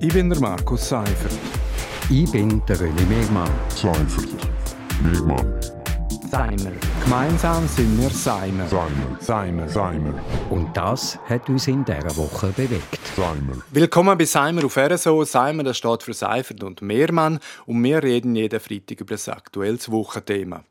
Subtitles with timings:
[0.00, 1.32] Ich bin der Markus Seifert.
[2.10, 3.50] Ich bin der René Megmann.
[3.68, 4.28] Seifert.
[5.02, 5.60] Megmann.
[6.30, 6.72] Seimer.
[7.04, 8.66] Gemeinsam sind wir Seimer.
[8.66, 9.18] Seimer.
[9.20, 9.68] Seimer.
[9.68, 10.14] Seimer.
[10.50, 12.98] Und das hat uns in dieser Woche bewegt.
[13.14, 13.62] Seimer.
[13.70, 15.24] Willkommen bei Seimer auf RSO.
[15.24, 19.90] Seimer das steht für Seifert und Mehrmann und wir reden jeden Freitag über das aktuelles
[19.90, 20.64] Wochenthema.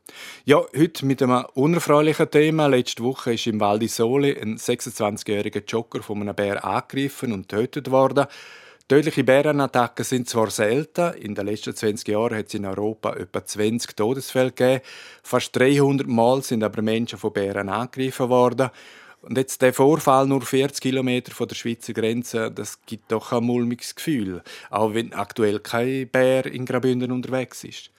[0.44, 2.66] Ja, heute mit einem unerfreulichen Thema.
[2.66, 7.48] Letzte Woche ist im Val di Sole ein 26-jähriger Jogger von einem Bär angegriffen und
[7.48, 8.26] getötet worden.
[8.92, 13.42] Tödliche Bärenattacken sind zwar selten, in den letzten 20 Jahren hat es in Europa etwa
[13.42, 14.82] 20 Todesfälle gegeben.
[15.22, 18.68] Fast 300 Mal sind aber Menschen von Bären angegriffen worden.
[19.22, 23.44] Und jetzt der Vorfall nur 40 Kilometer von der Schweizer Grenze, das gibt doch ein
[23.44, 27.91] mulmiges Gefühl, auch wenn aktuell kein Bär in Graubünden unterwegs ist.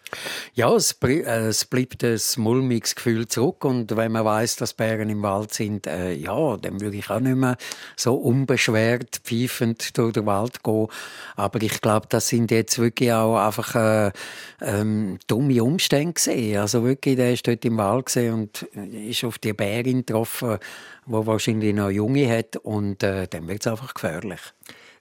[0.54, 5.10] Ja, es, äh, es bleibt ein mulmiges Gefühl zurück und wenn man weiß, dass Bären
[5.10, 7.58] im Wald sind, äh, ja, dann würde ich auch nicht mehr
[7.96, 10.88] so unbeschwert pfeifend durch den Wald gehen.
[11.36, 14.12] Aber ich glaube, das sind jetzt wirklich auch einfach äh,
[14.62, 16.60] ähm, dumme Umstände gesehen.
[16.60, 20.58] Also wirklich, der ist dort im Wald und ist auf die Bärin getroffen,
[21.06, 24.42] wo wahrscheinlich noch Junge hat und äh, dann wird es einfach gefährlich.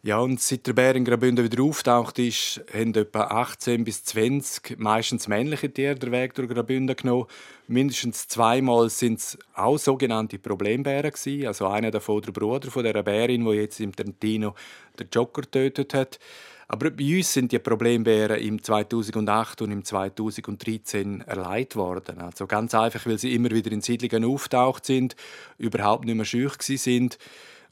[0.05, 4.77] Ja, und seit der Bär in Graubünden wieder auftaucht ist, haben etwa 18 bis 20
[4.81, 7.27] meistens männliche Tiere den Weg durch Graubünden genommen.
[7.69, 11.47] Mindestens zweimal sind es auch sogenannte Problembären gewesen.
[11.47, 14.57] Also einer davon der Bruder von der Bärin, wo jetzt im Trentino
[14.99, 16.19] der Joker getötet hat.
[16.67, 22.19] Aber bei uns sind die Problembären im 2008 und im 2013 erleidet worden.
[22.19, 25.15] Also ganz einfach, weil sie immer wieder in Siedlungen auftaucht sind,
[25.59, 27.19] überhaupt nicht mehr schüch sind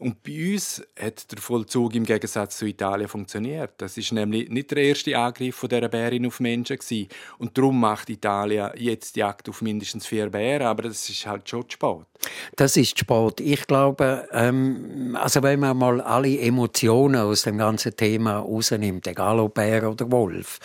[0.01, 3.73] und bei uns hat der Vollzug im Gegensatz zu Italien funktioniert.
[3.79, 6.79] Das ist nämlich nicht der erste Angriff von dieser Bärin auf Menschen
[7.39, 11.49] und darum macht Italien jetzt die Jagd auf mindestens vier Bären, aber das ist halt
[11.49, 12.07] schon spät.
[12.57, 13.41] Das ist spät.
[13.41, 19.39] Ich glaube, ähm, also wenn man mal alle Emotionen aus dem ganzen Thema rausnimmt, egal
[19.39, 20.59] ob Bär oder Wolf,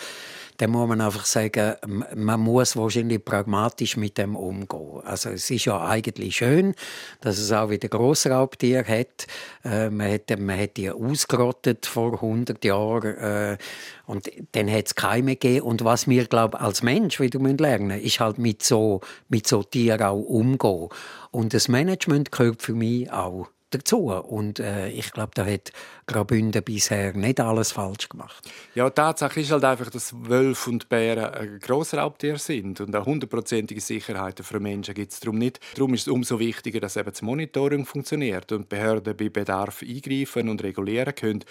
[0.58, 1.74] dann muss man einfach sagen,
[2.14, 5.00] man muss wahrscheinlich pragmatisch mit dem umgehen.
[5.04, 6.74] Also es ist ja eigentlich schön,
[7.20, 9.26] dass es auch wieder Grossraubtiere hat.
[9.64, 13.58] Äh, man, hat man hat die ausgerottet vor 100 Jahren äh,
[14.06, 15.66] und dann hat es keine gegeben.
[15.66, 19.62] Und was wir, glaube als Mensch wieder lernen müssen, ist halt mit so, mit so
[19.62, 20.88] Tieren auch umgehen.
[21.30, 24.06] Und das Management gehört für mich auch dazu.
[24.06, 25.72] Und äh, ich glaube, da hat
[26.06, 28.48] Graubünden bisher nicht alles falsch gemacht.
[28.76, 33.80] Ja, Tatsache ist halt einfach, dass Wölfe und Bären ein Grossraubtier sind und eine hundertprozentige
[33.80, 35.58] Sicherheit für Menschen gibt es darum nicht.
[35.74, 40.48] Darum ist es umso wichtiger, dass eben das Monitoring funktioniert und Behörden bei Bedarf eingreifen
[40.48, 41.44] und regulieren können.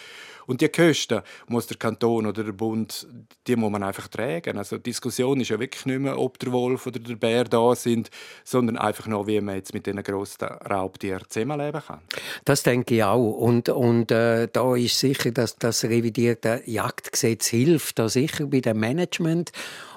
[0.47, 3.07] Und die Kosten muss der Kanton oder der Bund,
[3.47, 4.57] die muss man einfach tragen.
[4.57, 7.75] Also die Diskussion ist ja wirklich nicht mehr, ob der Wolf oder der Bär da
[7.75, 8.09] sind,
[8.43, 11.99] sondern einfach noch, wie man jetzt mit diesen grossen Raubtieren zusammenleben kann.
[12.45, 13.31] Das denke ich auch.
[13.31, 18.79] Und, und äh, da ist sicher, dass das revidierte Jagdgesetz hilft, da sicher bei dem
[18.79, 19.51] Management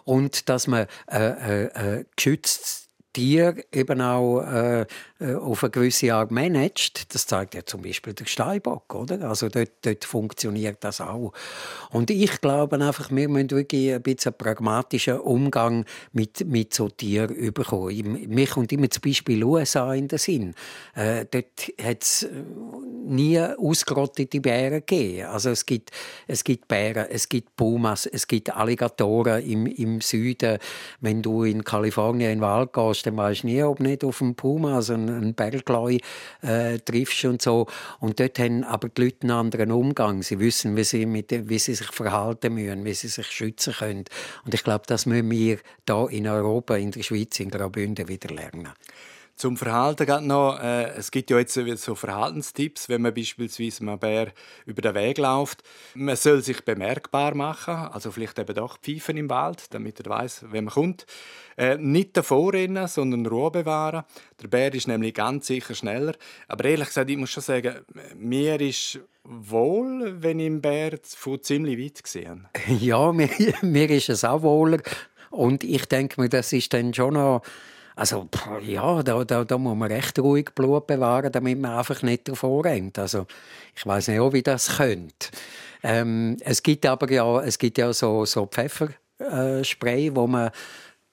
[0.05, 4.87] und dass man äh, äh, äh geschützt Tier eben auch äh,
[5.21, 7.15] äh, auf eine gewisse Art managt.
[7.15, 9.29] Das zeigt ja zum Beispiel der Steinbock, oder?
[9.29, 11.33] Also dort, dort funktioniert das auch.
[11.91, 16.89] Und ich glaube einfach, wir müssen wirklich ein bisschen einen pragmatischen Umgang mit, mit so
[16.89, 18.29] Tieren bekommen.
[18.29, 20.55] Mir kommt immer zum Beispiel USA in den Sinn.
[20.95, 22.29] Äh, dort hat es äh,
[23.07, 25.27] nie ausgerottete Bären gegeben.
[25.27, 25.91] Also es gibt,
[26.27, 30.59] es gibt Bären, es gibt Pumas, es gibt Alligatoren im, im Süden.
[31.01, 34.19] Wenn du in Kalifornien in den Wald gehst, dann weißt du nie, ob nicht auf
[34.19, 35.99] dem Puma, also einen Bergleu
[36.43, 37.67] äh, triffst und so.
[38.01, 40.23] Und dort haben aber die Leute einen anderen Umgang.
[40.23, 44.05] Sie wissen, wie sie, mit, wie sie sich verhalten müssen, wie sie sich schützen können.
[44.45, 48.35] Und ich glaube, das müssen wir hier in Europa, in der Schweiz, in Graubünden wieder
[48.35, 48.69] lernen.
[49.39, 53.97] Zum Verhalten geht noch, äh, es gibt ja jetzt so Verhaltenstipps, wenn man beispielsweise einem
[53.97, 54.33] Bär
[54.67, 55.63] über den Weg läuft.
[55.95, 60.47] Man soll sich bemerkbar machen, also vielleicht eben doch pfeifen im Wald, damit er weiß,
[60.51, 61.07] wenn man kommt.
[61.57, 64.03] Äh, nicht davor rennen, sondern Ruhe bewahren.
[64.43, 66.15] Der Bär ist nämlich ganz sicher schneller.
[66.49, 67.77] Aber ehrlich gesagt, ich muss schon sagen,
[68.17, 72.41] mir ist wohl, wenn ich einen Bär von ziemlich weit sehe.
[72.81, 73.31] Ja, mir,
[73.63, 74.79] mir ist es auch wohler.
[75.31, 77.43] Und ich denke mir, das ist dann schon noch
[77.99, 78.29] also
[78.65, 82.65] ja, da, da, da muss man recht ruhig Blut bewahren, damit man einfach nicht davor
[82.65, 82.97] rennt.
[82.97, 83.27] Also
[83.75, 85.29] ich weiß nicht, wie das könnte.
[85.83, 90.51] Ähm, es gibt aber ja, es gibt ja so, so Pfefferspray, äh, wo man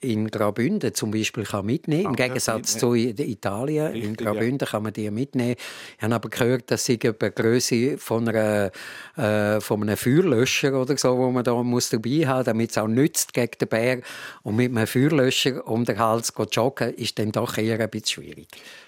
[0.06, 3.88] in Graubünden zum Beispiel kann mitnehmen Im Gegensatz zu Italien.
[3.88, 4.68] Richtig, in Graubünden ja.
[4.68, 5.56] kann man die mitnehmen.
[5.98, 8.72] Ich habe aber gehört, dass sie die Größe von, einer,
[9.18, 12.88] äh, von einem Feuerlöscher oder so, wo man da muss dabei haben, damit es auch
[12.88, 14.02] nützt gegen den Bär.
[14.44, 18.24] Und mit einem Feuerlöscher um den Hals zu joggen, ist dann doch eher ein bisschen
[18.24, 18.48] schwierig.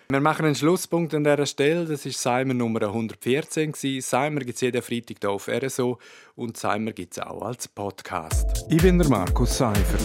[0.09, 1.85] Wir machen einen Schlusspunkt an dieser Stelle.
[1.85, 3.73] Das war Seimer Nummer 114.
[3.99, 5.99] Seimer gibt es jeden Freitag hier auf RSO
[6.35, 8.65] und Seimer gibt es auch als Podcast.
[8.69, 10.01] Ich bin der Markus Seifert.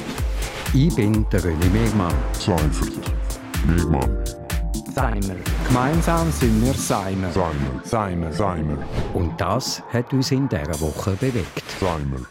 [0.75, 2.15] Ich bin der René Megmann.
[2.33, 3.13] Seifert.
[3.67, 4.25] Megmann.
[4.95, 5.37] Seimer.
[5.69, 7.31] Gemeinsam sind wir Seimer.
[7.31, 7.53] Seimer.
[7.85, 8.33] Seimer.
[8.33, 8.79] Seimer.
[9.13, 11.63] Und das hat uns in dieser Woche bewegt.
[11.79, 12.27] Seimer.